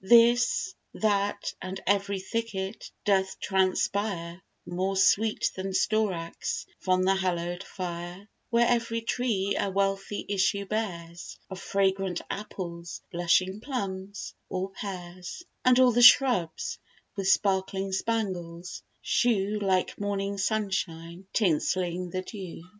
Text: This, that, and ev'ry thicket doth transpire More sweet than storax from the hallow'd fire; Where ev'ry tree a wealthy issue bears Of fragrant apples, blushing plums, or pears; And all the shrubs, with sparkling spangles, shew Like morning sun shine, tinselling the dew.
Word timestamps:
This, 0.03 0.73
that, 0.95 1.53
and 1.61 1.79
ev'ry 1.85 2.19
thicket 2.19 2.89
doth 3.05 3.39
transpire 3.39 4.41
More 4.65 4.97
sweet 4.97 5.51
than 5.55 5.73
storax 5.73 6.65
from 6.79 7.03
the 7.03 7.13
hallow'd 7.13 7.63
fire; 7.63 8.27
Where 8.49 8.65
ev'ry 8.67 9.01
tree 9.01 9.55
a 9.59 9.69
wealthy 9.69 10.25
issue 10.27 10.65
bears 10.65 11.37
Of 11.51 11.59
fragrant 11.61 12.19
apples, 12.31 13.01
blushing 13.11 13.59
plums, 13.59 14.33
or 14.49 14.71
pears; 14.71 15.43
And 15.63 15.77
all 15.79 15.91
the 15.91 16.01
shrubs, 16.01 16.79
with 17.15 17.27
sparkling 17.27 17.91
spangles, 17.91 18.81
shew 19.03 19.59
Like 19.59 19.99
morning 19.99 20.39
sun 20.39 20.71
shine, 20.71 21.27
tinselling 21.31 22.09
the 22.09 22.23
dew. 22.23 22.63